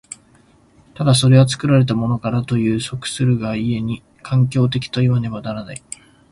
[0.95, 5.83] ただそれは作られたものからというに即するが故に、環境的といわねばならない。